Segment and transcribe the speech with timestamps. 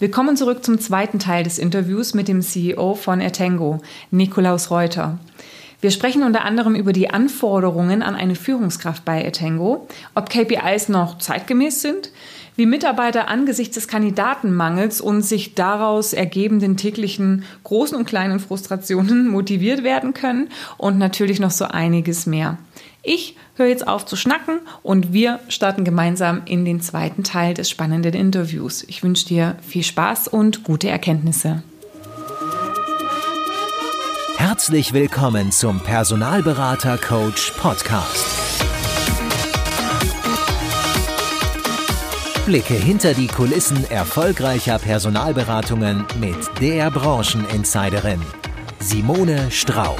[0.00, 3.80] Willkommen zurück zum zweiten Teil des Interviews mit dem CEO von Ertengo,
[4.12, 5.18] Nikolaus Reuter.
[5.80, 11.18] Wir sprechen unter anderem über die Anforderungen an eine Führungskraft bei Etengo, ob KPIs noch
[11.18, 12.12] zeitgemäß sind,
[12.54, 19.82] wie Mitarbeiter angesichts des Kandidatenmangels und sich daraus ergebenden täglichen großen und kleinen Frustrationen motiviert
[19.82, 22.56] werden können und natürlich noch so einiges mehr.
[23.10, 27.70] Ich höre jetzt auf zu schnacken und wir starten gemeinsam in den zweiten Teil des
[27.70, 28.84] spannenden Interviews.
[28.86, 31.62] Ich wünsche dir viel Spaß und gute Erkenntnisse.
[34.36, 38.26] Herzlich willkommen zum Personalberater Coach Podcast.
[42.44, 48.20] Blicke hinter die Kulissen erfolgreicher Personalberatungen mit der Brancheninsiderin
[48.80, 49.98] Simone Straub.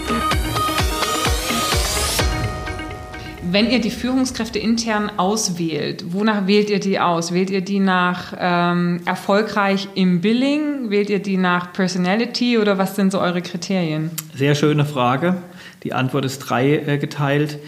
[3.51, 7.33] Wenn ihr die Führungskräfte intern auswählt, wonach wählt ihr die aus?
[7.33, 10.91] Wählt ihr die nach ähm, erfolgreich im Billing?
[10.91, 14.10] Wählt ihr die nach Personality oder was sind so eure Kriterien?
[14.35, 15.38] Sehr schöne Frage.
[15.82, 17.59] Die Antwort ist drei äh, geteilt.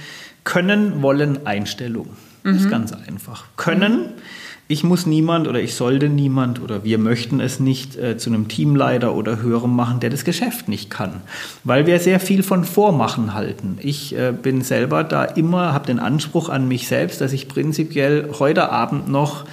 [0.45, 2.09] Können, wollen, Einstellung.
[2.45, 2.71] Das ist mhm.
[2.71, 3.45] ganz einfach.
[3.57, 4.01] Können.
[4.01, 4.23] Mhm
[4.71, 8.47] ich muss niemand oder ich sollte niemand oder wir möchten es nicht äh, zu einem
[8.47, 11.23] Teamleiter oder höherem machen, der das Geschäft nicht kann,
[11.65, 13.79] weil wir sehr viel von Vormachen halten.
[13.83, 18.31] Ich äh, bin selber da immer, habe den Anspruch an mich selbst, dass ich prinzipiell
[18.39, 19.45] heute Abend noch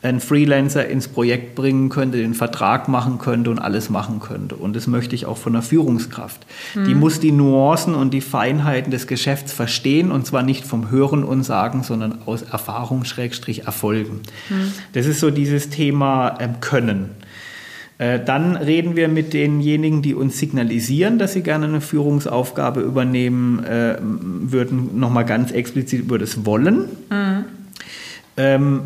[0.00, 4.54] einen Freelancer ins Projekt bringen könnte, den Vertrag machen könnte und alles machen könnte.
[4.54, 6.46] Und das möchte ich auch von der Führungskraft.
[6.74, 6.84] Mhm.
[6.84, 11.24] Die muss die Nuancen und die Feinheiten des Geschäfts verstehen und zwar nicht vom Hören
[11.24, 14.20] und Sagen, sondern aus Erfahrung Schrägstrich Erfolgen.
[14.48, 14.72] Mhm.
[14.92, 17.10] Das ist so dieses Thema ähm, Können.
[17.98, 23.64] Äh, dann reden wir mit denjenigen, die uns signalisieren, dass sie gerne eine Führungsaufgabe übernehmen
[23.64, 26.84] äh, würden, nochmal ganz explizit über das Wollen.
[27.10, 27.44] Mhm.
[28.36, 28.80] Ähm,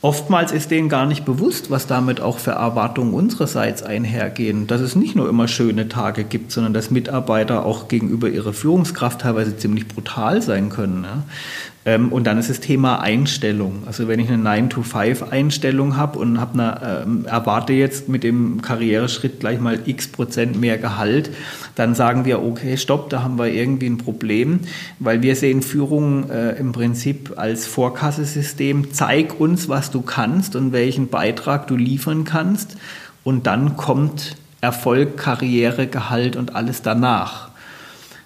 [0.00, 4.68] Oftmals ist denen gar nicht bewusst, was damit auch für Erwartungen unsererseits einhergehen.
[4.68, 9.22] Dass es nicht nur immer schöne Tage gibt, sondern dass Mitarbeiter auch gegenüber ihrer Führungskraft
[9.22, 11.04] teilweise ziemlich brutal sein können.
[11.88, 13.84] Ähm, und dann ist das Thema Einstellung.
[13.86, 19.40] Also wenn ich eine 9-to-5-Einstellung habe und hab eine, ähm, erwarte jetzt mit dem Karriereschritt
[19.40, 21.30] gleich mal x Prozent mehr Gehalt,
[21.76, 24.60] dann sagen wir, okay, stopp, da haben wir irgendwie ein Problem,
[24.98, 28.92] weil wir sehen Führung äh, im Prinzip als Vorkassesystem.
[28.92, 32.76] Zeig uns, was du kannst und welchen Beitrag du liefern kannst.
[33.24, 37.47] Und dann kommt Erfolg, Karriere, Gehalt und alles danach.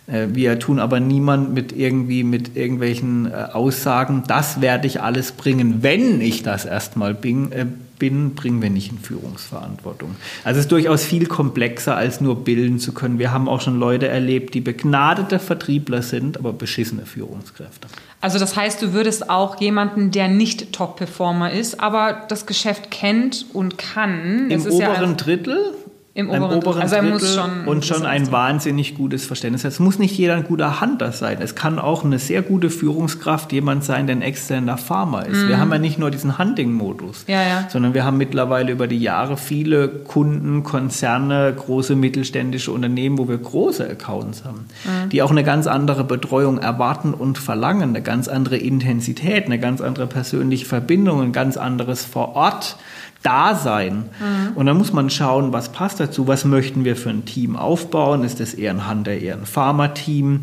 [0.07, 5.33] Äh, wir tun aber niemand mit irgendwie mit irgendwelchen äh, Aussagen, das werde ich alles
[5.33, 7.67] bringen, wenn ich das erstmal bin, äh,
[7.99, 10.17] bin, bringen wir nicht in Führungsverantwortung.
[10.43, 13.21] Also es ist durchaus viel komplexer, als nur bilden zu können.
[13.21, 17.87] Wir haben auch schon Leute erlebt, die begnadete Vertriebler sind, aber beschissene Führungskräfte.
[18.21, 23.47] Also das heißt, du würdest auch jemanden, der nicht Top-Performer ist, aber das Geschäft kennt
[23.53, 24.51] und kann.
[24.51, 25.75] Im oberen ja Drittel
[26.15, 29.65] im oberen, oberen also er muss schon und schon ein wahnsinnig gutes Verständnis.
[29.65, 31.39] Es muss nicht jeder ein guter Hunter sein.
[31.41, 35.45] Es kann auch eine sehr gute Führungskraft jemand sein, der ein externer Farmer ist.
[35.45, 35.49] Mhm.
[35.49, 37.69] Wir haben ja nicht nur diesen Hunting-Modus, ja, ja.
[37.71, 43.39] sondern wir haben mittlerweile über die Jahre viele Kunden, Konzerne, große mittelständische Unternehmen, wo wir
[43.39, 45.09] große Accounts haben, mhm.
[45.09, 49.81] die auch eine ganz andere Betreuung erwarten und verlangen, eine ganz andere Intensität, eine ganz
[49.81, 52.77] andere persönliche Verbindung, ein ganz anderes vor Ort
[53.23, 54.05] Dasein.
[54.21, 54.57] Mhm.
[54.57, 58.25] Und dann muss man schauen, was passt dazu, was möchten wir für ein Team aufbauen?
[58.25, 60.33] Ist das eher ein Hunter, eher ein Pharma-Team?
[60.33, 60.41] Mhm.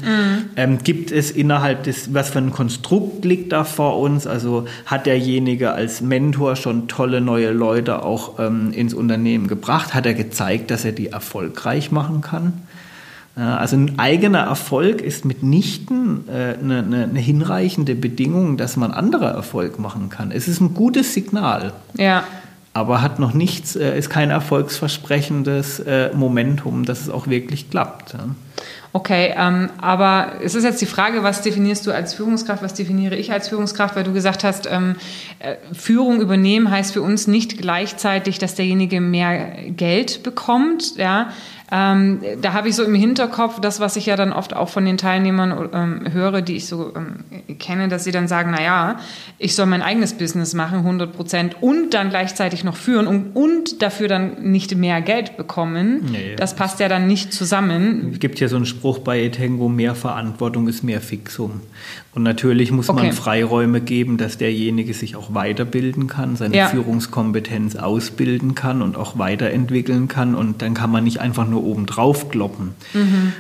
[0.56, 4.28] Ähm, gibt es innerhalb des, was für ein Konstrukt liegt da vor uns?
[4.28, 9.94] Also hat derjenige als Mentor schon tolle neue Leute auch ähm, ins Unternehmen gebracht?
[9.94, 12.54] Hat er gezeigt, dass er die erfolgreich machen kann?
[13.36, 19.30] Also ein eigener Erfolg ist mitnichten äh, eine, eine, eine, hinreichende Bedingung, dass man anderer
[19.30, 20.32] Erfolg machen kann.
[20.32, 21.72] Es ist ein gutes Signal.
[21.96, 22.24] Ja
[22.74, 28.16] aber hat noch nichts, äh, ist kein erfolgsversprechendes äh, Momentum, dass es auch wirklich klappt.
[28.92, 33.16] Okay, ähm, aber es ist jetzt die Frage, was definierst du als Führungskraft, was definiere
[33.16, 34.96] ich als Führungskraft, weil du gesagt hast, ähm,
[35.38, 41.30] äh, Führung übernehmen heißt für uns nicht gleichzeitig, dass derjenige mehr Geld bekommt, ja,
[41.72, 44.86] ähm, da habe ich so im Hinterkopf das, was ich ja dann oft auch von
[44.86, 49.00] den Teilnehmern ähm, höre, die ich so ähm, kenne, dass sie dann sagen, na ja,
[49.38, 53.82] ich soll mein eigenes Business machen, 100 Prozent, und dann gleichzeitig noch führen und, und
[53.82, 56.10] dafür dann nicht mehr Geld bekommen.
[56.12, 58.10] Nee, das passt ja dann nicht zusammen.
[58.14, 61.62] Es gibt hier so einen Spruch, Spruch bei Etengo, mehr Verantwortung ist mehr Fixum.
[62.16, 63.04] Und natürlich muss Okay.
[63.04, 66.68] man Freiräume geben, dass derjenige sich auch weiterbilden kann, seine Ja.
[66.70, 70.34] Führungskompetenz ausbilden kann und auch weiterentwickeln kann.
[70.34, 72.72] Und dann kann man nicht einfach nur oben drauf kloppen.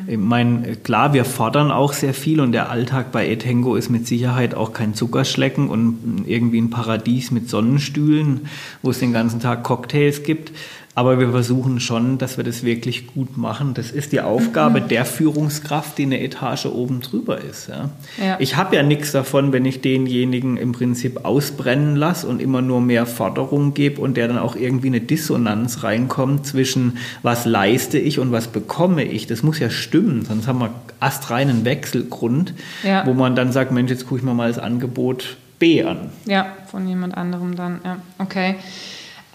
[0.07, 4.07] Ich meine, klar, wir fordern auch sehr viel und der Alltag bei Etengo ist mit
[4.07, 8.47] Sicherheit auch kein Zuckerschlecken und irgendwie ein Paradies mit Sonnenstühlen,
[8.81, 10.51] wo es den ganzen Tag Cocktails gibt.
[10.95, 13.73] Aber wir versuchen schon, dass wir das wirklich gut machen.
[13.73, 17.69] Das ist die Aufgabe der Führungskraft, die eine Etage oben drüber ist.
[17.69, 17.89] Ja.
[18.21, 18.35] Ja.
[18.39, 22.81] Ich habe ja nichts davon, wenn ich denjenigen im Prinzip ausbrennen lasse und immer nur
[22.81, 28.19] mehr Forderungen gebe und der dann auch irgendwie eine Dissonanz reinkommt zwischen was leiste ich
[28.19, 29.25] und was bekomme ich.
[29.27, 32.53] Das muss ja stimmen, sonst haben wir astreinen Wechselgrund,
[32.83, 33.05] Ja.
[33.05, 36.09] wo man dann sagt, Mensch, jetzt gucke ich mir mal das Angebot B an.
[36.25, 37.79] Ja, von jemand anderem dann.
[37.85, 38.55] Ja, okay.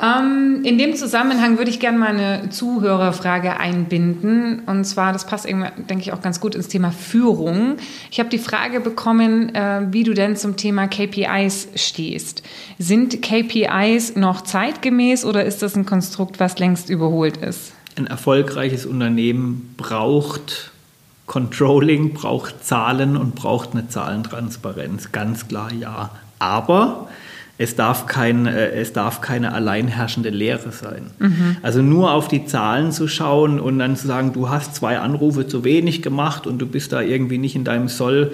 [0.02, 4.62] Ähm, in dem Zusammenhang würde ich gerne mal eine Zuhörerfrage einbinden.
[4.67, 7.76] Und zwar, das passt denke ich, auch ganz gut ins Thema Führung.
[8.11, 12.43] Ich habe die Frage bekommen, äh, wie du denn zum Thema KPIs stehst.
[12.79, 17.73] Sind KPIs noch zeitgemäß oder ist das ein Konstrukt, was längst überholt ist?
[17.97, 20.73] Ein erfolgreiches Unternehmen braucht
[21.26, 25.12] Controlling, braucht Zahlen und braucht eine Zahlentransparenz.
[25.12, 26.11] Ganz klar ja.
[26.40, 27.08] Aber
[27.56, 31.06] es darf, kein, äh, es darf keine alleinherrschende Lehre sein.
[31.62, 35.47] Also nur auf die Zahlen zu schauen und dann zu sagen, du hast zwei Anrufe
[35.47, 38.33] zu wenig gemacht und du bist da irgendwie nicht in deinem Soll.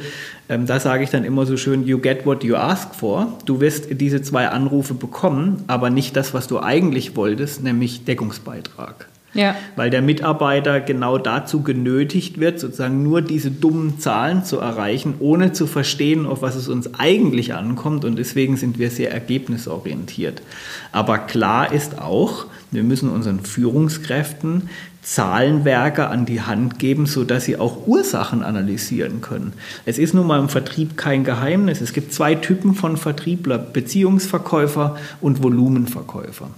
[0.48, 3.38] Ähm, da sage ich dann immer so schön, you get what you ask for.
[3.44, 9.09] Du wirst diese zwei Anrufe bekommen, aber nicht das, was du eigentlich wolltest, nämlich Deckungsbeitrag
[9.32, 9.54] Ja.
[9.76, 15.52] weil der Mitarbeiter genau dazu genötigt wird, sozusagen nur diese dummen Zahlen zu erreichen, ohne
[15.52, 18.04] zu verstehen, auf was es uns eigentlich ankommt.
[18.04, 20.42] Und deswegen sind wir sehr ergebnisorientiert.
[20.90, 24.68] Aber klar ist auch, wir müssen unseren Führungskräften
[25.02, 29.54] Zahlenwerke an die Hand geben, sodass sie auch Ursachen analysieren können.
[29.86, 31.80] Es ist nun mal im Vertrieb kein Geheimnis.
[31.80, 36.50] Es gibt zwei Typen von Vertriebler, Beziehungsverkäufer und Volumenverkäufer.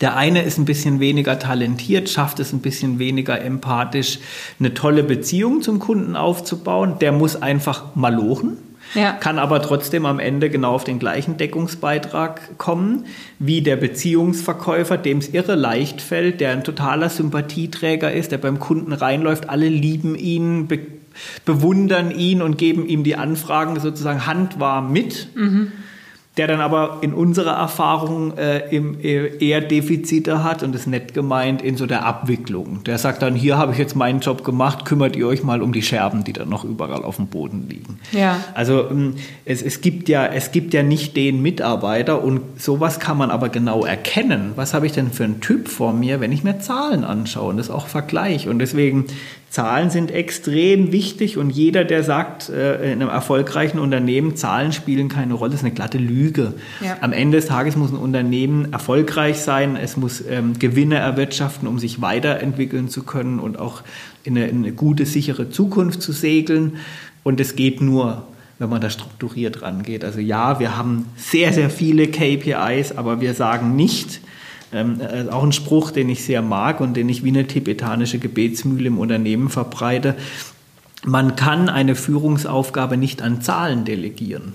[0.00, 4.18] Der eine ist ein bisschen weniger talentiert, schafft es ein bisschen weniger empathisch,
[4.58, 6.94] eine tolle Beziehung zum Kunden aufzubauen.
[7.00, 8.56] Der muss einfach malochen,
[8.94, 9.12] Ja.
[9.12, 13.04] kann aber trotzdem am Ende genau auf den gleichen Deckungsbeitrag kommen
[13.38, 18.58] wie der Beziehungsverkäufer, dem es irre leicht fällt, der ein totaler Sympathieträger ist, der beim
[18.58, 20.78] Kunden reinläuft, alle lieben ihn, be
[21.44, 25.28] bewundern ihn und geben ihm die Anfragen sozusagen handwarm mit
[26.36, 31.12] der dann aber in unserer Erfahrung äh, im, äh, eher Defizite hat und ist nett
[31.12, 32.84] gemeint in so der Abwicklung.
[32.84, 35.72] Der sagt dann, hier habe ich jetzt meinen Job gemacht, kümmert ihr euch mal um
[35.72, 37.98] die Scherben, die dann noch überall auf dem Boden liegen.
[38.12, 38.36] Ja.
[38.54, 43.18] Also ähm, es, es, gibt ja, es gibt ja nicht den Mitarbeiter und sowas kann
[43.18, 44.52] man aber genau erkennen.
[44.54, 47.56] Was habe ich denn für einen Typ vor mir, wenn ich mir Zahlen anschaue und
[47.56, 48.48] das auch vergleiche.
[48.50, 49.06] Und deswegen
[49.50, 55.08] Zahlen sind extrem wichtig und jeder, der sagt, äh, in einem erfolgreichen Unternehmen, Zahlen spielen
[55.08, 56.54] keine Rolle, ist eine glatte Lüge.
[56.80, 56.98] Ja.
[57.00, 61.80] Am Ende des Tages muss ein Unternehmen erfolgreich sein, es muss ähm, Gewinne erwirtschaften, um
[61.80, 63.82] sich weiterentwickeln zu können und auch
[64.22, 66.76] in eine, in eine gute, sichere Zukunft zu segeln.
[67.24, 68.28] Und es geht nur,
[68.60, 70.04] wenn man da strukturiert rangeht.
[70.04, 74.20] Also ja, wir haben sehr, sehr viele KPIs, aber wir sagen nicht,
[74.72, 78.18] ähm, äh, auch ein Spruch, den ich sehr mag und den ich wie eine tibetanische
[78.18, 80.16] Gebetsmühle im Unternehmen verbreite.
[81.04, 84.52] Man kann eine Führungsaufgabe nicht an Zahlen delegieren.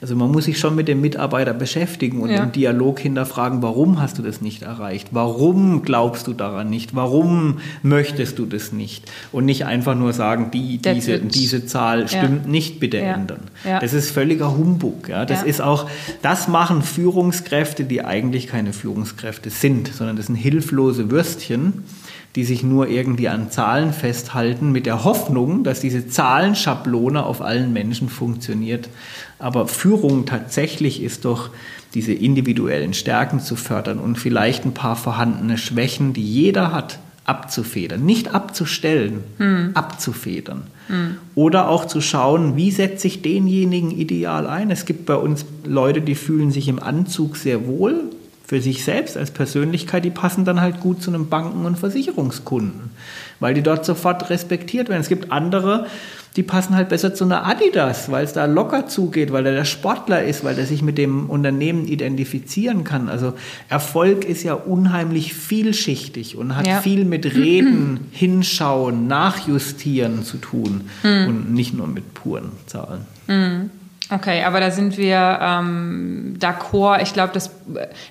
[0.00, 2.42] Also man muss sich schon mit dem Mitarbeiter beschäftigen und Ja.
[2.42, 5.08] im Dialog hinterfragen, warum hast du das nicht erreicht?
[5.12, 6.94] Warum glaubst du daran nicht?
[6.94, 9.10] Warum möchtest du das nicht?
[9.32, 12.08] Und nicht einfach nur sagen, die, diese, diese Zahl Ja.
[12.08, 13.14] stimmt nicht, bitte Ja.
[13.14, 13.40] ändern.
[13.64, 13.80] Ja.
[13.80, 15.08] Das ist völliger Humbug.
[15.08, 15.24] Ja?
[15.24, 15.46] Das Ja.
[15.46, 15.88] ist auch,
[16.22, 21.84] das machen Führungskräfte, die eigentlich keine Führungskräfte sind, sondern das sind hilflose Würstchen,
[22.34, 27.72] die sich nur irgendwie an Zahlen festhalten, mit der Hoffnung, dass diese Zahlenschablone auf allen
[27.72, 28.90] Menschen funktioniert.
[29.38, 31.50] Aber Führung tatsächlich ist doch,
[31.94, 38.04] diese individuellen Stärken zu fördern und vielleicht ein paar vorhandene Schwächen, die jeder hat, abzufedern.
[38.04, 39.24] Nicht abzustellen,
[39.74, 40.64] abzufedern.
[41.34, 44.70] Oder auch zu schauen, wie setze ich denjenigen ideal ein.
[44.70, 48.04] Es gibt bei uns Leute, die fühlen sich im Anzug sehr wohl,
[48.46, 52.90] für sich selbst als Persönlichkeit, die passen dann halt gut zu einem Banken- und Versicherungskunden,
[53.40, 55.00] weil die dort sofort respektiert werden.
[55.00, 55.86] Es gibt andere,
[56.36, 59.64] die passen halt besser zu einer Adidas, weil es da locker zugeht, weil er der
[59.64, 63.08] Sportler ist, weil er sich mit dem Unternehmen identifizieren kann.
[63.08, 63.32] Also
[63.68, 66.80] Erfolg ist ja unheimlich vielschichtig und hat Ja.
[66.82, 73.06] viel mit Reden, Hinschauen, Nachjustieren zu tun und nicht nur mit puren Zahlen.
[74.08, 77.02] Okay, aber da sind wir ähm, d'accord.
[77.02, 77.50] Ich glaube, dass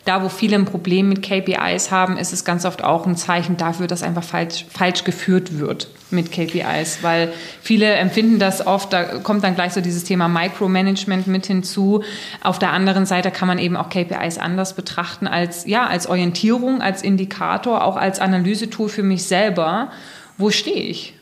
[0.04, 3.56] da, wo viele ein Problem mit KPIs haben, ist es ganz oft auch ein Zeichen
[3.56, 9.04] dafür, dass einfach falsch, falsch geführt wird mit KPIs, weil viele empfinden das oft, da
[9.20, 12.04] kommt dann gleich so dieses Thema Micromanagement mit hinzu.
[12.44, 16.82] Auf der anderen Seite kann man eben auch KPIs anders betrachten als, ja, als Orientierung,
[16.82, 19.92] als Indikator, auch als Analysetool für mich selber.
[20.38, 21.14] Wo stehe ich?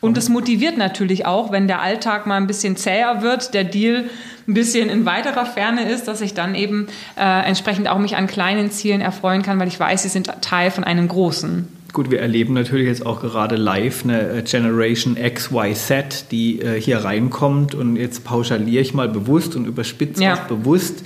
[0.00, 4.04] Und es motiviert natürlich auch, wenn der Alltag mal ein bisschen zäher wird, der Deal
[4.46, 6.86] ein bisschen in weiterer Ferne ist, dass ich dann eben
[7.16, 10.70] äh, entsprechend auch mich an kleinen Zielen erfreuen kann, weil ich weiß, sie sind Teil
[10.70, 11.68] von einem großen.
[11.92, 16.98] Gut, wir erleben natürlich jetzt auch gerade live eine äh, Generation XYZ, die äh, hier
[16.98, 20.34] reinkommt und jetzt pauschaliere ich mal bewusst und überspitze ja.
[20.34, 21.04] auch bewusst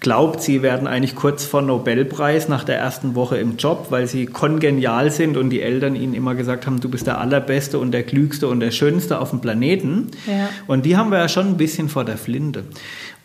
[0.00, 4.26] glaubt, sie werden eigentlich kurz vor Nobelpreis nach der ersten Woche im Job, weil sie
[4.26, 8.02] kongenial sind und die Eltern ihnen immer gesagt haben, du bist der Allerbeste und der
[8.02, 10.10] Klügste und der Schönste auf dem Planeten.
[10.26, 10.50] Ja.
[10.66, 12.64] Und die haben wir ja schon ein bisschen vor der Flinte.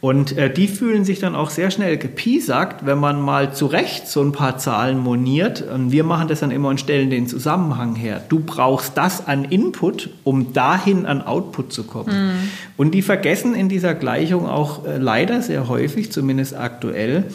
[0.01, 4.07] Und äh, die fühlen sich dann auch sehr schnell gepiesackt, wenn man mal zu Recht
[4.07, 5.61] so ein paar Zahlen moniert.
[5.61, 8.23] Und wir machen das dann immer und stellen den Zusammenhang her.
[8.29, 12.27] Du brauchst das an Input, um dahin an Output zu kommen.
[12.27, 12.49] Mhm.
[12.77, 17.25] Und die vergessen in dieser Gleichung auch äh, leider sehr häufig, zumindest aktuell,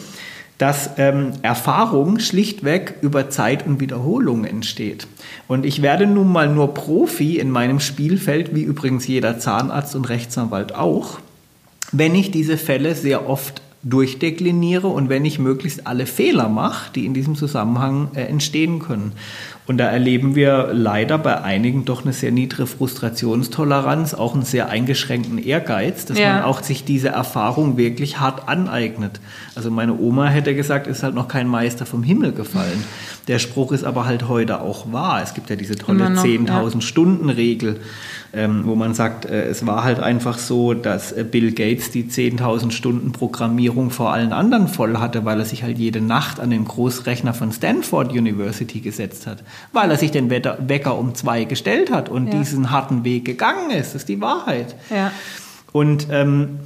[0.57, 5.05] dass ähm, Erfahrung schlichtweg über Zeit und Wiederholung entsteht.
[5.47, 10.09] Und ich werde nun mal nur Profi in meinem Spielfeld, wie übrigens jeder Zahnarzt und
[10.09, 11.19] Rechtsanwalt auch
[11.91, 17.05] wenn ich diese Fälle sehr oft durchdekliniere und wenn ich möglichst alle Fehler mache, die
[17.05, 19.11] in diesem Zusammenhang äh, entstehen können.
[19.67, 24.69] Und da erleben wir leider bei einigen doch eine sehr niedrige Frustrationstoleranz, auch einen sehr
[24.69, 26.33] eingeschränkten Ehrgeiz, dass ja.
[26.33, 29.19] man auch sich diese Erfahrung wirklich hart aneignet.
[29.53, 32.83] Also meine Oma hätte gesagt, ist halt noch kein Meister vom Himmel gefallen.
[33.27, 35.21] Der Spruch ist aber halt heute auch wahr.
[35.23, 36.81] Es gibt ja diese tolle 10.000 ja.
[36.81, 37.79] Stunden Regel
[38.35, 42.03] ähm, wo man sagt, äh, es war halt einfach so, dass äh, Bill Gates die
[42.03, 46.49] 10.000 Stunden Programmierung vor allen anderen voll hatte, weil er sich halt jede Nacht an
[46.49, 51.91] den Großrechner von Stanford University gesetzt hat, weil er sich den Wecker um zwei gestellt
[51.91, 52.39] hat und ja.
[52.39, 53.95] diesen harten Weg gegangen ist.
[53.95, 54.75] Das ist die Wahrheit.
[54.89, 55.11] Ja.
[55.71, 56.59] Und ähm,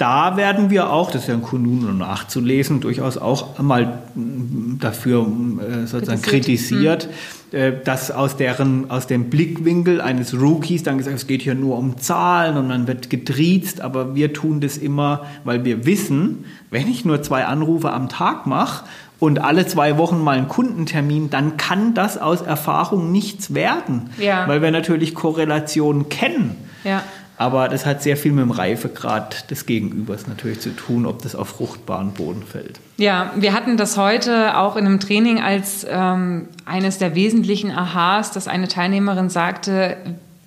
[0.00, 5.86] da werden wir auch, das ist ja in Kunun nachzulesen, durchaus auch mal dafür äh,
[5.86, 7.08] sozusagen kritisiert,
[7.52, 7.84] kritisiert mhm.
[7.84, 11.98] dass aus, deren, aus dem Blickwinkel eines Rookies dann gesagt, es geht hier nur um
[11.98, 17.04] Zahlen und man wird getriezt, aber wir tun das immer, weil wir wissen, wenn ich
[17.04, 18.86] nur zwei Anrufe am Tag mache
[19.18, 24.48] und alle zwei Wochen mal einen Kundentermin, dann kann das aus Erfahrung nichts werden, ja.
[24.48, 26.56] weil wir natürlich Korrelationen kennen.
[26.84, 27.02] Ja.
[27.40, 31.34] Aber das hat sehr viel mit dem Reifegrad des Gegenübers natürlich zu tun, ob das
[31.34, 32.80] auf fruchtbaren Boden fällt.
[32.98, 38.32] Ja, wir hatten das heute auch in einem Training als ähm, eines der wesentlichen Aha's,
[38.32, 39.96] dass eine Teilnehmerin sagte,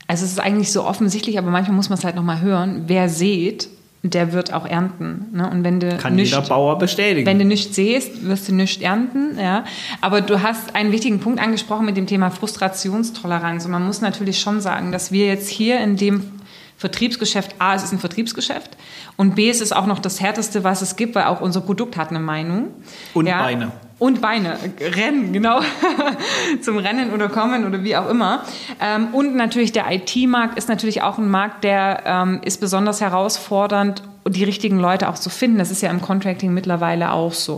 [0.05, 3.09] also es ist eigentlich so offensichtlich, aber manchmal muss man es halt nochmal hören, wer
[3.09, 3.69] sät,
[4.03, 5.29] der wird auch ernten.
[5.33, 5.49] Ne?
[5.49, 7.25] Und wenn du Kann nicht, jeder Bauer bestätigen.
[7.25, 9.39] Wenn du nichts säst, wirst du nichts ernten.
[9.39, 9.63] Ja?
[9.99, 13.65] Aber du hast einen wichtigen Punkt angesprochen mit dem Thema Frustrationstoleranz.
[13.65, 16.23] Und man muss natürlich schon sagen, dass wir jetzt hier in dem
[16.83, 18.71] Vertriebsgeschäft, A, es ist ein Vertriebsgeschäft
[19.15, 21.95] und B, es ist auch noch das Härteste, was es gibt, weil auch unser Produkt
[21.95, 22.71] hat eine Meinung.
[23.13, 23.41] Und ja.
[23.41, 23.71] Beine.
[23.99, 24.57] Und Beine.
[24.81, 25.61] Rennen, genau.
[26.61, 28.43] Zum Rennen oder Kommen oder wie auch immer.
[28.81, 34.03] Ähm, und natürlich der IT-Markt ist natürlich auch ein Markt, der ähm, ist besonders herausfordernd
[34.27, 35.57] die richtigen Leute auch zu finden.
[35.57, 37.55] Das ist ja im Contracting mittlerweile auch so.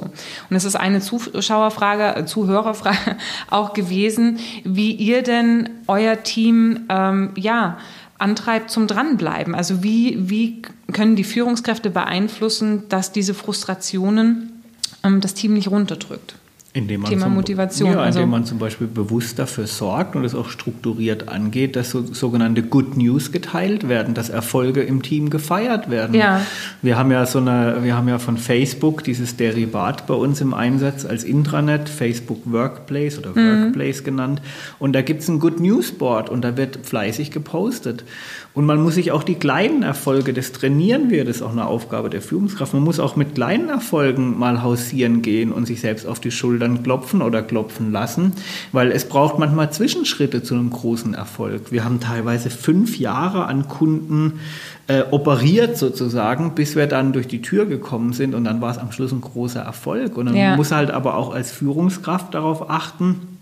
[0.50, 3.18] Und es ist eine Zuschauerfrage, äh, Zuhörerfrage
[3.50, 7.78] auch gewesen, wie ihr denn euer Team, ähm, ja,
[8.18, 9.56] antreibt zum Dranbleiben?
[9.56, 10.62] Also wie, wie
[10.94, 14.64] können die Führungskräfte beeinflussen, dass diese Frustrationen
[15.04, 16.36] ähm, das Team nicht runterdrückt?
[16.76, 17.88] Indem man Thema zum, Motivation.
[17.88, 21.92] Ja, indem also, man zum Beispiel bewusst dafür sorgt und es auch strukturiert angeht, dass
[21.92, 26.16] so, sogenannte Good News geteilt werden, dass Erfolge im Team gefeiert werden.
[26.16, 26.42] Ja.
[26.82, 30.54] Wir haben ja so eine, wir haben ja von Facebook dieses Derivat bei uns im
[30.54, 33.64] Einsatz als Intranet, Facebook Workplace oder mhm.
[33.64, 34.42] Workplace genannt.
[34.78, 38.04] Und da gibt es ein Good News Board und da wird fleißig gepostet.
[38.56, 41.68] Und man muss sich auch die kleinen Erfolge, das trainieren wir, das ist auch eine
[41.68, 42.74] Aufgabe der Führungskraft.
[42.74, 46.82] Man muss auch mit kleinen Erfolgen mal hausieren gehen und sich selbst auf die Schultern
[46.82, 48.32] klopfen oder klopfen lassen,
[48.72, 51.74] weil es braucht manchmal Zwischenschritte zu einem großen Erfolg.
[51.74, 54.40] Wir haben teilweise fünf Jahre an Kunden
[54.88, 58.78] äh, operiert sozusagen, bis wir dann durch die Tür gekommen sind und dann war es
[58.78, 60.16] am Schluss ein großer Erfolg.
[60.16, 60.56] Und dann ja.
[60.56, 63.35] muss halt aber auch als Führungskraft darauf achten,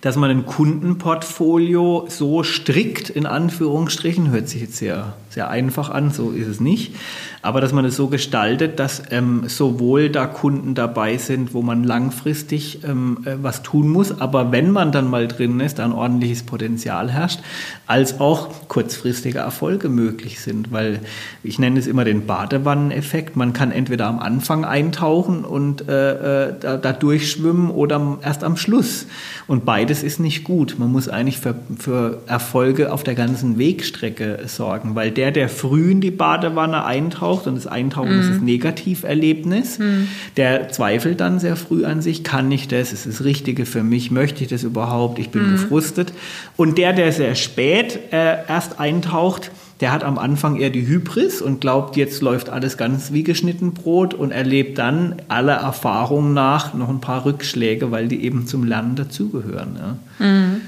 [0.00, 6.10] dass man ein Kundenportfolio so strikt in Anführungsstrichen, hört sich jetzt sehr, sehr einfach an,
[6.10, 6.94] so ist es nicht,
[7.42, 11.84] aber dass man es so gestaltet, dass ähm, sowohl da Kunden dabei sind, wo man
[11.84, 15.92] langfristig ähm, äh, was tun muss, aber wenn man dann mal drin ist, da ein
[15.92, 17.40] ordentliches Potenzial herrscht,
[17.86, 21.00] als auch kurzfristige Erfolge möglich sind, weil
[21.42, 23.36] ich nenne es immer den Badewanneneffekt.
[23.36, 28.56] Man kann entweder am Anfang eintauchen und äh, äh da, da durchschwimmen oder erst am
[28.56, 29.06] Schluss.
[29.46, 30.80] Und beides ist nicht gut.
[30.80, 35.92] Man muss eigentlich für, für Erfolge auf der ganzen Wegstrecke sorgen, weil der, der früh
[35.92, 38.20] in die Badewanne eintaucht und das Eintauchen mm.
[38.20, 40.08] ist das Negativerlebnis, mm.
[40.36, 44.10] der zweifelt dann sehr früh an sich, kann ich das, ist das Richtige für mich,
[44.10, 45.52] möchte ich das überhaupt, ich bin mm.
[45.52, 46.12] gefrustet.
[46.56, 51.42] Und der, der sehr spät äh, erst eintaucht, der hat am Anfang eher die Hybris
[51.42, 56.72] und glaubt, jetzt läuft alles ganz wie geschnitten Brot und erlebt dann aller Erfahrung nach
[56.72, 59.78] noch ein paar Rückschläge, weil die eben zum Lernen dazugehören.
[59.78, 60.26] Ja.
[60.26, 60.60] Mhm.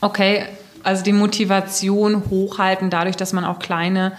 [0.00, 0.44] Okay,
[0.82, 4.12] also die Motivation hochhalten, dadurch, dass man auch kleine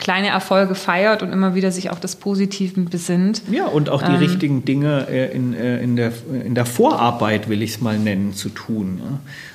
[0.00, 3.42] kleine Erfolge feiert und immer wieder sich auf das Positive besinnt.
[3.50, 6.12] Ja, und auch die ähm, richtigen Dinge äh, in, äh, in, der,
[6.44, 9.00] in der Vorarbeit, will ich es mal nennen, zu tun.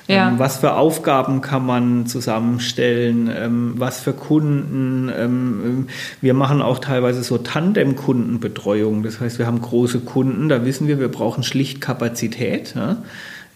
[0.08, 0.14] Ja?
[0.14, 0.28] Ja.
[0.28, 3.28] Ähm, was für Aufgaben kann man zusammenstellen?
[3.36, 5.10] Ähm, was für Kunden?
[5.14, 5.88] Ähm,
[6.20, 9.02] wir machen auch teilweise so Tandem-Kundenbetreuung.
[9.02, 12.74] Das heißt, wir haben große Kunden, da wissen wir, wir brauchen schlicht Kapazität.
[12.74, 12.98] Ja?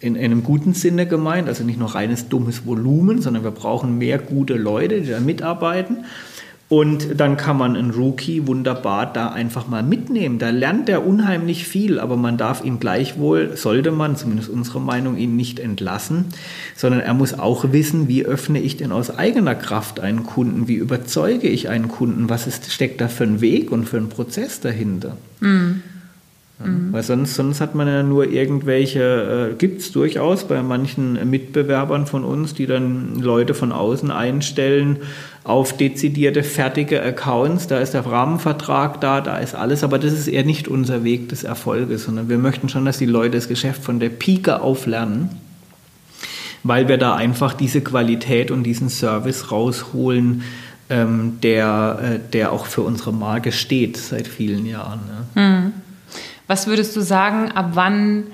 [0.01, 3.97] in, in, einem guten Sinne gemeint, also nicht nur reines dummes Volumen, sondern wir brauchen
[3.97, 6.05] mehr gute Leute, die da mitarbeiten.
[6.71, 10.39] Und dann kann man einen Rookie wunderbar da einfach mal mitnehmen.
[10.39, 15.17] Da lernt er unheimlich viel, aber man darf ihn gleichwohl, sollte man, zumindest unsere Meinung,
[15.17, 16.27] ihn nicht entlassen,
[16.77, 20.75] sondern er muss auch wissen, wie öffne ich denn aus eigener Kraft einen Kunden, wie
[20.75, 24.61] überzeuge ich einen Kunden, was ist, steckt da für ein Weg und für ein Prozess
[24.61, 25.17] dahinter.
[25.41, 25.81] Mhm.
[26.65, 26.93] Mhm.
[26.93, 32.05] Weil sonst, sonst hat man ja nur irgendwelche, äh, gibt es durchaus bei manchen Mitbewerbern
[32.05, 34.97] von uns, die dann Leute von außen einstellen
[35.43, 37.67] auf dezidierte fertige Accounts.
[37.67, 41.29] Da ist der Rahmenvertrag da, da ist alles, aber das ist eher nicht unser Weg
[41.29, 44.85] des Erfolges, sondern wir möchten schon, dass die Leute das Geschäft von der Pike auf
[44.85, 45.29] lernen,
[46.63, 50.43] weil wir da einfach diese Qualität und diesen Service rausholen,
[50.89, 54.99] ähm, der, äh, der auch für unsere Marke steht seit vielen Jahren.
[55.35, 55.41] Ja.
[55.41, 55.73] Mhm.
[56.47, 58.25] Was würdest du sagen, ab wann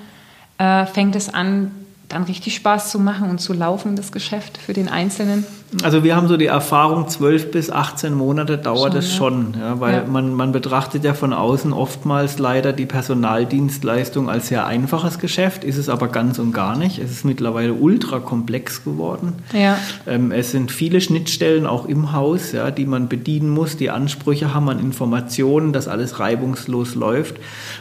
[0.58, 1.70] äh, fängt es an,
[2.08, 5.46] dann richtig Spaß zu machen und zu laufen, das Geschäft für den Einzelnen?
[5.82, 9.94] Also wir haben so die Erfahrung, 12 bis 18 Monate dauert es schon, ja, weil
[9.94, 10.04] ja.
[10.06, 15.76] Man, man betrachtet ja von außen oftmals leider die Personaldienstleistung als sehr einfaches Geschäft, ist
[15.76, 16.98] es aber ganz und gar nicht.
[16.98, 19.34] Es ist mittlerweile ultra komplex geworden.
[19.52, 19.78] Ja.
[20.06, 24.54] Ähm, es sind viele Schnittstellen auch im Haus, ja, die man bedienen muss, die Ansprüche
[24.54, 27.36] haben an Informationen, dass alles reibungslos läuft.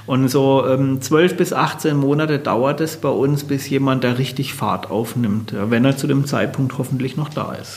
[0.05, 4.53] Und so ähm, 12 bis 18 Monate dauert es bei uns, bis jemand da richtig
[4.53, 7.76] Fahrt aufnimmt, ja, wenn er zu dem Zeitpunkt hoffentlich noch da ist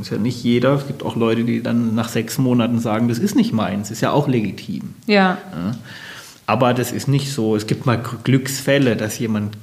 [0.00, 0.74] ist ja nicht jeder.
[0.74, 3.90] Es gibt auch Leute, die dann nach sechs Monaten sagen, das ist nicht meins.
[3.90, 4.94] Ist ja auch legitim.
[5.06, 5.38] Ja.
[5.52, 5.72] ja.
[6.46, 7.56] Aber das ist nicht so.
[7.56, 9.56] Es gibt mal Glücksfälle, dass jemand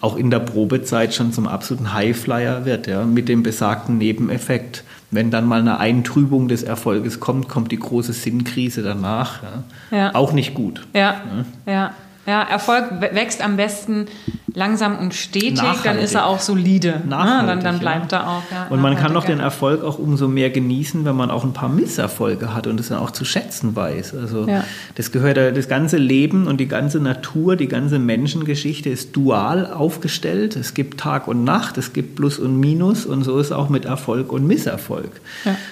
[0.00, 4.82] auch in der Probezeit schon zum absoluten Highflyer wird, ja, mit dem besagten Nebeneffekt.
[5.10, 9.42] Wenn dann mal eine Eintrübung des Erfolges kommt, kommt die große Sinnkrise danach.
[9.42, 9.96] Ja.
[9.96, 10.14] ja.
[10.14, 10.86] Auch nicht gut.
[10.94, 11.20] Ja.
[11.66, 11.94] ja.
[12.30, 12.42] Ja.
[12.42, 14.06] Erfolg wächst am besten
[14.54, 15.82] langsam und stetig, Nachhaltig.
[15.84, 17.02] dann ist er auch solide.
[17.06, 17.44] Ne?
[17.46, 18.18] Dann, dann, bleibt ja.
[18.18, 18.42] er auch.
[18.50, 21.52] Ja, und man kann doch den Erfolg auch umso mehr genießen, wenn man auch ein
[21.52, 24.14] paar Misserfolge hat und es dann auch zu schätzen weiß.
[24.14, 24.64] Also ja.
[24.96, 30.56] das gehört, das ganze Leben und die ganze Natur, die ganze Menschengeschichte ist dual aufgestellt.
[30.56, 33.84] Es gibt Tag und Nacht, es gibt Plus und Minus und so ist auch mit
[33.84, 35.20] Erfolg und Misserfolg.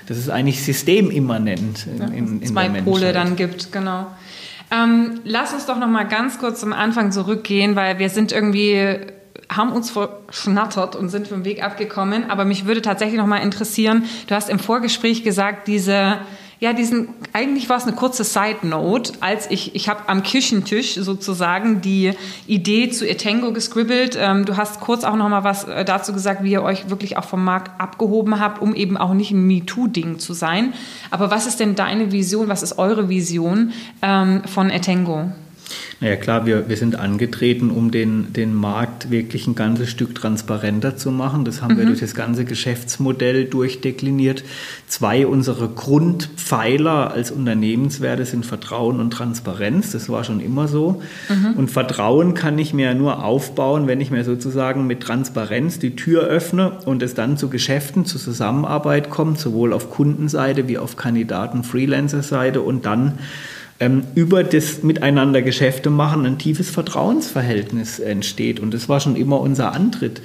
[0.06, 4.06] Das ist eigentlich systemimmanent in, in, in Zwei Pole dann gibt, genau.
[4.70, 8.98] Ähm, lass uns doch noch mal ganz kurz zum Anfang zurückgehen, weil wir sind irgendwie
[9.50, 12.30] haben uns verschnattert und sind vom Weg abgekommen.
[12.30, 14.04] Aber mich würde tatsächlich noch mal interessieren.
[14.26, 16.18] Du hast im Vorgespräch gesagt, diese
[16.60, 20.94] ja, diesen, eigentlich war es eine kurze Side Note, als ich, ich habe am Küchentisch
[20.94, 22.12] sozusagen die
[22.48, 24.18] Idee zu Etango gescribbelt.
[24.20, 27.16] Ähm, du hast kurz auch noch mal was äh, dazu gesagt, wie ihr euch wirklich
[27.16, 30.74] auch vom Markt abgehoben habt, um eben auch nicht ein MeToo-Ding zu sein.
[31.12, 35.30] Aber was ist denn deine Vision, was ist eure Vision ähm, von Etango?
[36.00, 40.96] Naja klar, wir, wir sind angetreten, um den, den Markt wirklich ein ganzes Stück transparenter
[40.96, 41.44] zu machen.
[41.44, 41.78] Das haben mhm.
[41.78, 44.44] wir durch das ganze Geschäftsmodell durchdekliniert.
[44.86, 49.90] Zwei unserer Grundpfeiler als Unternehmenswerte sind Vertrauen und Transparenz.
[49.90, 51.02] Das war schon immer so.
[51.28, 51.54] Mhm.
[51.56, 56.22] Und Vertrauen kann ich mir nur aufbauen, wenn ich mir sozusagen mit Transparenz die Tür
[56.22, 62.60] öffne und es dann zu Geschäften, zur Zusammenarbeit kommt, sowohl auf Kundenseite wie auf Kandidaten-Freelancer-Seite
[62.60, 63.18] und dann
[63.80, 68.60] ähm, über das Miteinander Geschäfte machen ein tiefes Vertrauensverhältnis entsteht.
[68.60, 70.20] Und das war schon immer unser Antritt.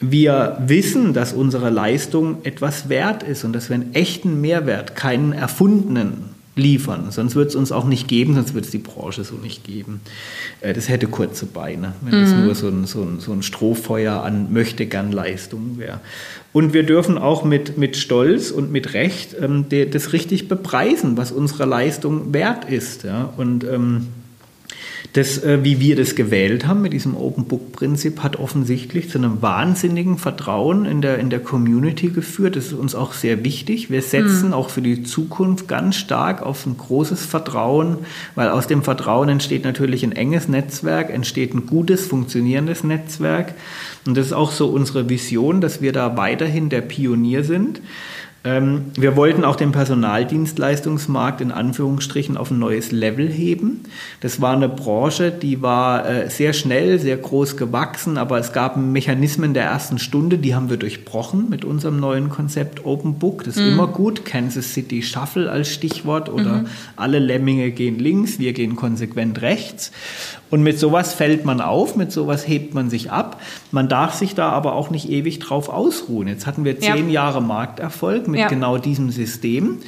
[0.00, 5.32] Wir wissen, dass unsere Leistung etwas wert ist und dass wir einen echten Mehrwert, keinen
[5.32, 7.10] erfundenen liefern.
[7.10, 10.00] Sonst wird es uns auch nicht geben, sonst wird es die Branche so nicht geben.
[10.60, 12.44] Äh, das hätte kurze Beine, wenn es mhm.
[12.44, 16.00] nur so ein, so, ein, so ein Strohfeuer an möchte gern Leistungen wäre.
[16.52, 21.30] Und wir dürfen auch mit, mit Stolz und mit Recht ähm, das richtig bepreisen, was
[21.30, 23.04] unsere Leistung wert ist.
[23.04, 23.32] Ja?
[23.36, 24.08] Und ähm,
[25.12, 29.18] das, äh, wie wir das gewählt haben mit diesem Open Book Prinzip, hat offensichtlich zu
[29.18, 32.56] einem wahnsinnigen Vertrauen in der, in der Community geführt.
[32.56, 33.90] Das ist uns auch sehr wichtig.
[33.90, 34.54] Wir setzen mhm.
[34.54, 37.98] auch für die Zukunft ganz stark auf ein großes Vertrauen,
[38.34, 43.54] weil aus dem Vertrauen entsteht natürlich ein enges Netzwerk, entsteht ein gutes, funktionierendes Netzwerk.
[44.06, 47.80] Und das ist auch so unsere Vision, dass wir da weiterhin der Pionier sind.
[48.42, 53.82] Ähm, wir wollten auch den Personaldienstleistungsmarkt in Anführungsstrichen auf ein neues Level heben.
[54.22, 58.78] Das war eine Branche, die war äh, sehr schnell, sehr groß gewachsen, aber es gab
[58.78, 63.44] Mechanismen der ersten Stunde, die haben wir durchbrochen mit unserem neuen Konzept Open Book.
[63.44, 63.72] Das ist mhm.
[63.72, 64.24] immer gut.
[64.24, 66.66] Kansas City Shuffle als Stichwort oder mhm.
[66.96, 69.92] alle Lemminge gehen links, wir gehen konsequent rechts.
[70.50, 73.40] Und mit sowas fällt man auf, mit sowas hebt man sich ab.
[73.70, 76.26] Man darf sich da aber auch nicht ewig drauf ausruhen.
[76.26, 77.22] Jetzt hatten wir zehn ja.
[77.22, 78.48] Jahre Markterfolg mit ja.
[78.48, 79.78] genau diesem System.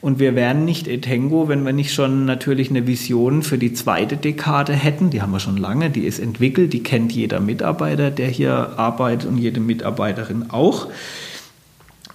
[0.00, 4.16] Und wir wären nicht Etengo, wenn wir nicht schon natürlich eine Vision für die zweite
[4.16, 5.10] Dekade hätten.
[5.10, 9.28] Die haben wir schon lange, die ist entwickelt, die kennt jeder Mitarbeiter, der hier arbeitet
[9.28, 10.88] und jede Mitarbeiterin auch.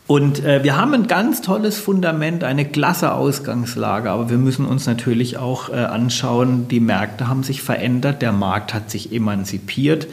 [0.08, 4.86] Und äh, wir haben ein ganz tolles Fundament, eine klasse Ausgangslage, aber wir müssen uns
[4.86, 10.08] natürlich auch äh, anschauen, die Märkte haben sich verändert, der Markt hat sich emanzipiert.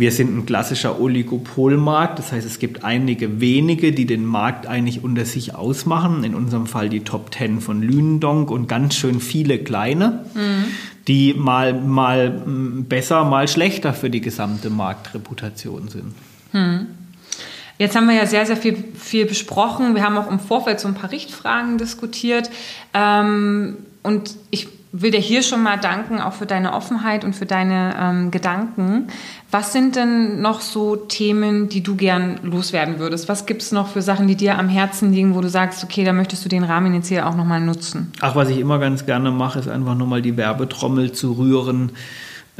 [0.00, 5.04] Wir sind ein klassischer Oligopolmarkt, das heißt, es gibt einige wenige, die den Markt eigentlich
[5.04, 9.58] unter sich ausmachen, in unserem Fall die Top Ten von Lünendonk und ganz schön viele
[9.58, 10.64] kleine, mhm.
[11.06, 12.30] die mal, mal
[12.88, 16.14] besser, mal schlechter für die gesamte Marktreputation sind.
[16.54, 16.86] Mhm.
[17.76, 19.94] Jetzt haben wir ja sehr, sehr viel, viel besprochen.
[19.94, 22.50] Wir haben auch im Vorfeld so ein paar Richtfragen diskutiert.
[22.94, 27.46] Ähm, und ich will dir hier schon mal danken, auch für deine Offenheit und für
[27.46, 29.08] deine ähm, Gedanken.
[29.50, 33.28] Was sind denn noch so Themen, die du gern loswerden würdest?
[33.28, 36.04] Was gibt es noch für Sachen, die dir am Herzen liegen, wo du sagst, okay,
[36.04, 38.12] da möchtest du den Rahmen jetzt hier auch nochmal nutzen?
[38.20, 41.92] Ach, was ich immer ganz gerne mache, ist einfach nochmal die Werbetrommel zu rühren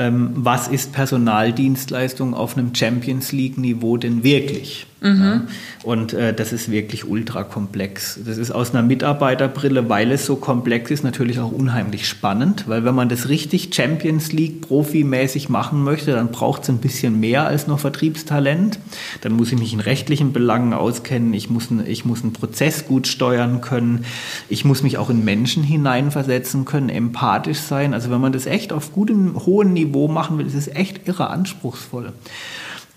[0.01, 4.87] ähm, was ist Personaldienstleistung auf einem Champions League-Niveau denn wirklich?
[5.01, 5.23] Mhm.
[5.23, 5.43] Ja,
[5.83, 8.21] und äh, das ist wirklich ultra komplex.
[8.25, 12.85] Das ist aus einer Mitarbeiterbrille, weil es so komplex ist, natürlich auch unheimlich spannend, weil
[12.85, 17.47] wenn man das richtig Champions League profimäßig machen möchte, dann braucht es ein bisschen mehr
[17.47, 18.79] als nur Vertriebstalent.
[19.23, 23.07] Dann muss ich mich in rechtlichen Belangen auskennen, ich muss, ich muss einen Prozess gut
[23.07, 24.05] steuern können,
[24.51, 27.95] ich muss mich auch in Menschen hineinversetzen können, empathisch sein.
[27.95, 31.31] Also wenn man das echt auf gutem, hohem Niveau machen will, ist es echt irre
[31.31, 32.13] anspruchsvoll.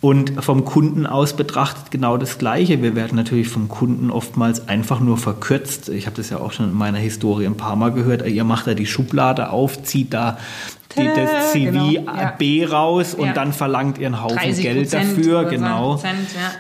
[0.03, 2.81] Und vom Kunden aus betrachtet genau das Gleiche.
[2.81, 5.87] Wir werden natürlich vom Kunden oftmals einfach nur verkürzt.
[5.87, 8.27] Ich habe das ja auch schon in meiner Historie ein paar Mal gehört.
[8.27, 10.37] Ihr macht da die Schublade auf, zieht da
[10.97, 13.33] die, das CV genau, B raus und ja.
[13.33, 15.45] dann verlangt ihr einen Haufen Geld dafür.
[15.45, 15.93] Genau.
[15.93, 16.51] Prozent, ja.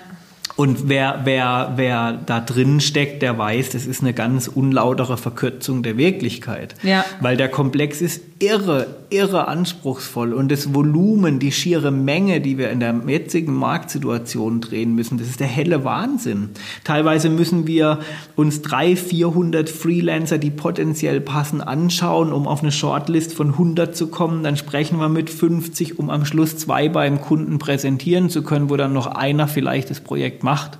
[0.55, 5.83] Und wer, wer, wer da drin steckt, der weiß, das ist eine ganz unlautere Verkürzung
[5.83, 6.75] der Wirklichkeit.
[6.83, 7.03] Ja.
[7.19, 12.71] Weil der Komplex ist irre, irre anspruchsvoll und das Volumen, die schiere Menge, die wir
[12.71, 16.49] in der jetzigen Marktsituation drehen müssen, das ist der helle Wahnsinn.
[16.83, 17.99] Teilweise müssen wir
[18.35, 24.07] uns drei, 400 Freelancer, die potenziell passen, anschauen, um auf eine Shortlist von 100 zu
[24.07, 24.43] kommen.
[24.43, 28.75] Dann sprechen wir mit 50, um am Schluss zwei beim Kunden präsentieren zu können, wo
[28.75, 30.79] dann noch einer vielleicht das Projekt macht.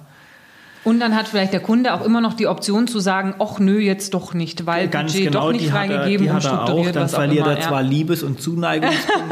[0.83, 3.79] Und dann hat vielleicht der Kunde auch immer noch die Option zu sagen, ach nö,
[3.79, 6.89] jetzt doch nicht, weil Ganz Budget genau, doch nicht freigegeben und strukturiert.
[6.89, 7.87] Auch, dann verliert er zwar ja.
[7.87, 8.89] Liebes- und Zuneigung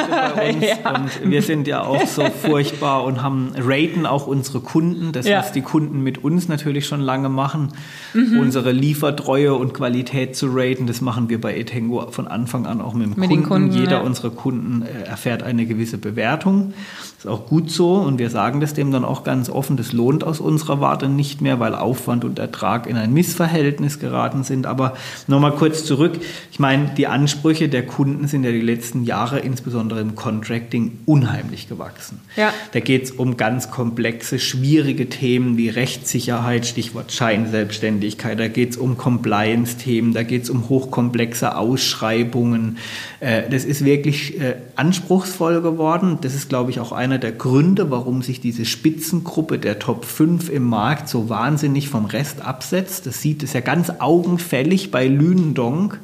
[0.09, 0.95] bei uns ja.
[0.95, 5.39] und wir sind ja auch so furchtbar und haben raten auch unsere Kunden, das ja.
[5.39, 7.73] was die Kunden mit uns natürlich schon lange machen,
[8.13, 8.39] mhm.
[8.39, 12.93] unsere Liefertreue und Qualität zu raten, das machen wir bei Etengo von Anfang an auch
[12.93, 13.43] mit dem mit Kunden.
[13.43, 13.77] Kunden.
[13.77, 16.73] Jeder unserer Kunden äh, erfährt eine gewisse Bewertung.
[17.17, 19.91] Das ist auch gut so und wir sagen das dem dann auch ganz offen, das
[19.91, 24.65] lohnt aus unserer Warte nicht mehr, weil Aufwand und Ertrag in ein Missverhältnis geraten sind.
[24.65, 24.95] Aber
[25.27, 26.19] nochmal kurz zurück.
[26.51, 31.67] Ich meine, die Ansprüche der Kunden sind ja die letzten Jahre, insbesondere im Contracting, unheimlich
[31.67, 32.19] gewachsen.
[32.35, 32.53] Ja.
[32.73, 38.39] Da geht es um ganz komplexe, schwierige Themen wie Rechtssicherheit, Stichwort Scheinselbstständigkeit.
[38.39, 42.77] Da geht es um Compliance-Themen, da geht es um hochkomplexe Ausschreibungen.
[43.19, 46.19] Äh, das ist wirklich äh, anspruchsvoll geworden.
[46.21, 50.49] Das ist, glaube ich, auch einer der Gründe, warum sich diese Spitzengruppe der Top 5
[50.49, 53.07] im Markt so wahnsinnig vom Rest absetzt.
[53.07, 55.99] Das sieht es ja ganz augenfällig bei Lünendonk,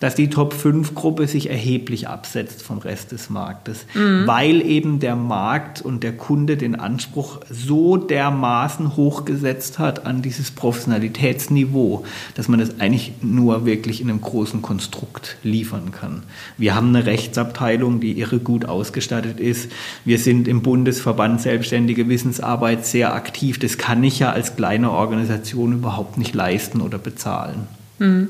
[0.00, 4.26] dass die Top-5-Gruppe sich erheblich absetzt vom Rest des Marktes, mhm.
[4.26, 10.52] weil eben der Markt und der Kunde den Anspruch so dermaßen hochgesetzt hat an dieses
[10.52, 16.22] Professionalitätsniveau, dass man das eigentlich nur wirklich in einem großen Konstrukt liefern kann.
[16.56, 19.72] Wir haben eine Rechtsabteilung, die irre gut ausgestattet ist.
[20.04, 23.58] Wir sind im Bundesverband Selbstständige Wissensarbeit sehr aktiv.
[23.58, 27.66] Das kann ich ja als kleine Organisation überhaupt nicht leisten oder bezahlen.
[27.98, 28.28] Mhm.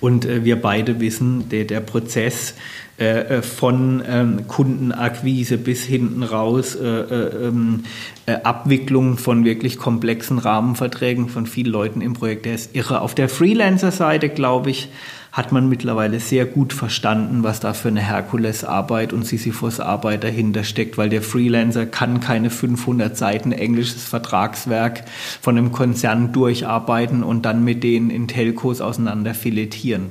[0.00, 2.54] Und äh, wir beide wissen, der, der Prozess
[2.98, 7.84] äh, äh von ähm, Kundenakquise bis hinten raus, äh, äh ähm,
[8.26, 13.00] äh, Abwicklung von wirklich komplexen Rahmenverträgen von vielen Leuten im Projekt, der ist irre.
[13.00, 14.88] Auf der Freelancer-Seite, glaube ich,
[15.36, 20.96] hat man mittlerweile sehr gut verstanden, was da für eine Herkulesarbeit und Sisyphus-Arbeit dahinter steckt,
[20.96, 25.04] weil der Freelancer kann keine 500 Seiten englisches Vertragswerk
[25.42, 30.06] von einem Konzern durcharbeiten und dann mit denen in Telcos auseinander filetieren.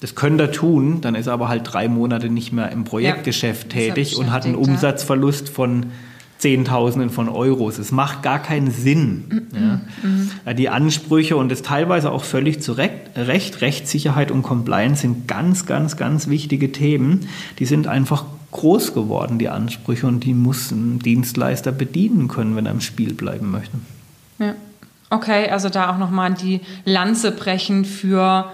[0.00, 3.72] Das könnte er tun, dann ist er aber halt drei Monate nicht mehr im Projektgeschäft
[3.72, 5.86] ja, tätig und hat einen Umsatzverlust von
[6.38, 7.78] Zehntausenden von Euros.
[7.78, 9.48] Es macht gar keinen Sinn.
[10.44, 10.52] Ja.
[10.52, 15.96] Die Ansprüche und das teilweise auch völlig zu Recht, Rechtssicherheit und Compliance sind ganz, ganz,
[15.96, 17.28] ganz wichtige Themen.
[17.58, 22.66] Die sind einfach groß geworden, die Ansprüche, und die muss ein Dienstleister bedienen können, wenn
[22.66, 23.78] er im Spiel bleiben möchte.
[24.38, 24.54] Ja.
[25.10, 28.50] Okay, also da auch nochmal die Lanze brechen für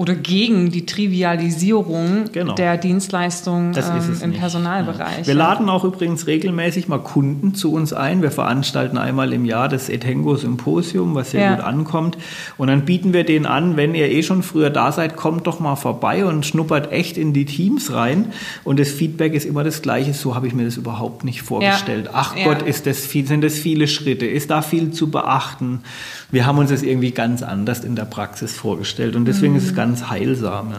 [0.00, 2.54] oder gegen die Trivialisierung genau.
[2.54, 4.40] der Dienstleistung ähm, im nicht.
[4.40, 5.18] Personalbereich.
[5.18, 5.26] Ja.
[5.26, 8.22] Wir laden auch übrigens regelmäßig mal Kunden zu uns ein.
[8.22, 11.54] Wir veranstalten einmal im Jahr das Etengo Symposium, was sehr ja.
[11.54, 12.16] gut ankommt.
[12.56, 15.60] Und dann bieten wir denen an, wenn ihr eh schon früher da seid, kommt doch
[15.60, 18.32] mal vorbei und schnuppert echt in die Teams rein.
[18.64, 20.14] Und das Feedback ist immer das gleiche.
[20.14, 22.06] So habe ich mir das überhaupt nicht vorgestellt.
[22.06, 22.12] Ja.
[22.14, 24.24] Ach Gott, ist das viel, sind das viele Schritte?
[24.24, 25.82] Ist da viel zu beachten?
[26.30, 29.14] Wir haben uns das irgendwie ganz anders in der Praxis vorgestellt.
[29.14, 29.58] Und deswegen mhm.
[29.58, 30.72] ist es ganz ganz heilsam.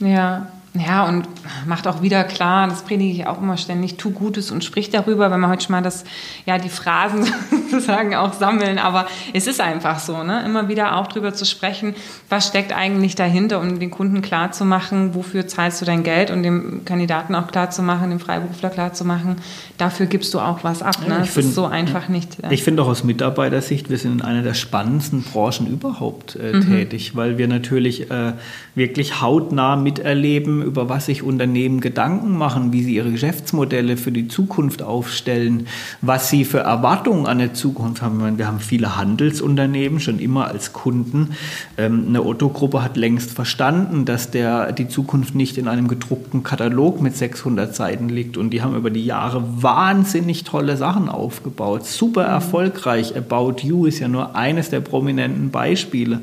[0.00, 0.08] Ja.
[0.08, 0.46] ja.
[0.74, 1.26] Ja, und
[1.66, 5.30] macht auch wieder klar, das predige ich auch immer ständig, tu Gutes und sprich darüber,
[5.30, 6.04] wenn wir heute schon mal das,
[6.44, 7.24] ja, die Phrasen
[7.70, 10.44] sozusagen auch sammeln, aber es ist einfach so, ne?
[10.44, 11.94] immer wieder auch darüber zu sprechen,
[12.28, 16.30] was steckt eigentlich dahinter, um den Kunden klar zu machen, wofür zahlst du dein Geld
[16.30, 19.36] und dem Kandidaten auch klar zu machen, dem Freiberufler klar zu machen,
[19.78, 21.00] dafür gibst du auch was ab.
[21.00, 21.14] Ne?
[21.14, 22.42] Ja, das find, ist so einfach nicht.
[22.42, 22.50] Ja.
[22.50, 26.66] Ich finde auch aus Mitarbeitersicht, wir sind in einer der spannendsten Branchen überhaupt äh, mhm.
[26.68, 28.34] tätig, weil wir natürlich äh,
[28.74, 34.28] wirklich hautnah miterleben, über was sich Unternehmen Gedanken machen, wie sie ihre Geschäftsmodelle für die
[34.28, 35.66] Zukunft aufstellen,
[36.00, 38.38] was sie für Erwartungen an die Zukunft haben.
[38.38, 41.30] wir haben viele Handelsunternehmen schon immer als Kunden.
[41.76, 47.00] Ähm, eine Otto-Gruppe hat längst verstanden, dass der, die Zukunft nicht in einem gedruckten Katalog
[47.00, 48.36] mit 600 Seiten liegt.
[48.36, 51.86] Und die haben über die Jahre wahnsinnig tolle Sachen aufgebaut.
[51.86, 53.16] Super erfolgreich.
[53.16, 56.20] About You ist ja nur eines der prominenten Beispiele.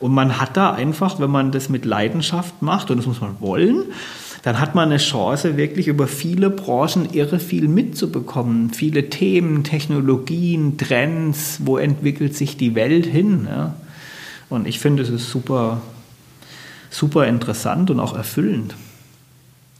[0.00, 3.36] Und man hat da einfach, wenn man das mit Leidenschaft macht, und das muss man
[3.40, 3.84] wollen,
[4.42, 8.70] dann hat man eine Chance, wirklich über viele Branchen irre viel mitzubekommen.
[8.72, 13.46] Viele Themen, Technologien, Trends, wo entwickelt sich die Welt hin.
[13.48, 13.74] Ja?
[14.48, 15.82] Und ich finde, es ist super,
[16.88, 18.74] super interessant und auch erfüllend.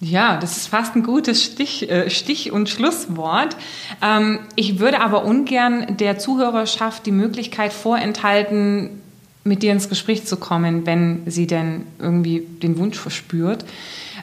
[0.02, 3.54] Ja, das ist fast ein gutes Stich, äh, Stich und Schlusswort.
[4.02, 9.00] Ähm, ich würde aber ungern der Zuhörerschaft die Möglichkeit vorenthalten,
[9.50, 13.64] mit dir ins Gespräch zu kommen, wenn sie denn irgendwie den Wunsch verspürt.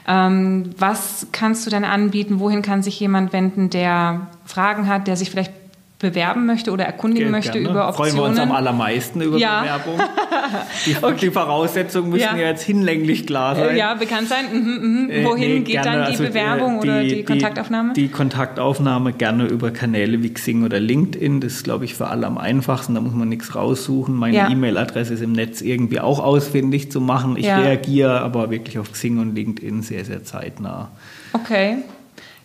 [0.08, 2.40] Ähm, was kannst du denn anbieten?
[2.40, 5.52] Wohin kann sich jemand wenden, der Fragen hat, der sich vielleicht
[5.98, 8.12] bewerben möchte oder erkundigen Ge möchte über Optionen.
[8.12, 9.62] Freuen wir uns am allermeisten über ja.
[9.62, 10.00] Bewerbung.
[10.86, 11.14] Die, okay.
[11.22, 12.36] die, Voraussetzungen müssen ja.
[12.36, 12.48] ja.
[12.48, 13.76] jetzt hinlänglich klar sein.
[13.76, 14.46] Ja, bekannt sein.
[14.52, 15.10] Mhm, mhm.
[15.10, 17.92] Äh, Wohin nee, geht gerne, dann die also Bewerbung die, oder die, die, Kontaktaufnahme?
[17.92, 21.40] Die Kontaktaufnahme gerne über Kanäle wie Xing oder LinkedIn.
[21.40, 22.94] Das ist, glaube ich, für alle am einfachsten.
[22.94, 24.14] Da muss man nichts raussuchen.
[24.14, 24.48] Meine ja.
[24.48, 27.36] E-Mail-Adresse ist im Netz irgendwie auch ausfindig zu machen.
[27.36, 30.90] Ich reagiere aber wirklich auf Xing und LinkedIn sehr, sehr zeitnah.
[31.32, 31.78] Okay.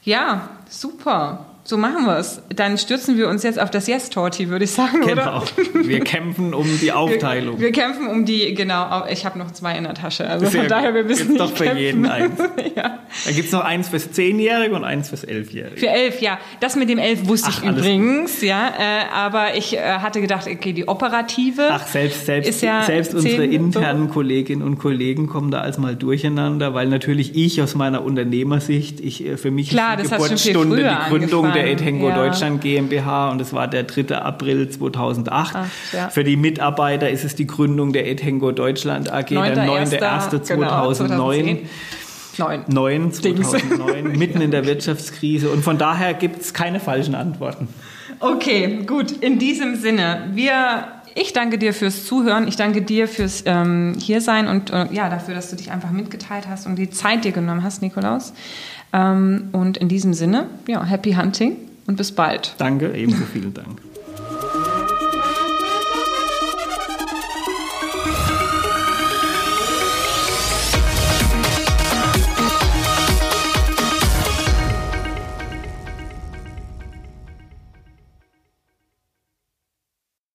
[0.04, 1.46] Ja, super.
[1.66, 2.42] So machen wir es.
[2.54, 5.38] Dann stürzen wir uns jetzt auf das Yes-Torti, würde ich sagen, genau.
[5.38, 5.44] oder?
[5.74, 7.58] Wir kämpfen um die Aufteilung.
[7.58, 9.06] Wir, wir kämpfen um die, genau.
[9.08, 10.28] Ich habe noch zwei in der Tasche.
[10.28, 11.82] Also Sehr von daher, wir müssen nicht doch für kämpfen.
[11.82, 12.38] jeden eins.
[12.76, 13.00] ja.
[13.26, 15.78] Da gibt es noch eins fürs Zehnjährige und eins fürs Elfjährige.
[15.78, 16.38] Für elf, ja.
[16.60, 18.68] Das mit dem Elf wusste Ach, ich übrigens, ja.
[18.68, 21.70] Äh, aber ich äh, hatte gedacht, okay, die operative.
[21.72, 24.14] Ach, selbst, selbst, ja selbst unsere internen so.
[24.14, 29.26] Kolleginnen und Kollegen kommen da als mal durcheinander, weil natürlich ich aus meiner Unternehmersicht, ich
[29.26, 32.16] äh, für mich Klar, ist die Geburtsstunde die Gründung der Etengo ja.
[32.16, 34.16] Deutschland GmbH und es war der 3.
[34.16, 35.56] April 2008.
[35.56, 36.10] Ach, ja.
[36.10, 39.56] Für die Mitarbeiter ist es die Gründung der Etengo Deutschland AG, 9.
[39.56, 40.48] der 9.1.2009.
[40.48, 41.70] Genau, 2009.
[42.68, 43.12] 9.
[43.12, 45.50] 2009, mitten in der Wirtschaftskrise.
[45.50, 47.68] Und von daher gibt es keine falschen Antworten.
[48.20, 49.12] Okay, gut.
[49.12, 52.48] In diesem Sinne, wir, ich danke dir fürs Zuhören.
[52.48, 56.48] Ich danke dir fürs ähm, Hiersein und äh, ja, dafür, dass du dich einfach mitgeteilt
[56.48, 58.34] hast und die Zeit dir genommen hast, Nikolaus.
[58.94, 62.54] Ähm, und in diesem Sinne, ja, happy hunting und bis bald.
[62.60, 63.82] Danke, ebenso vielen Dank.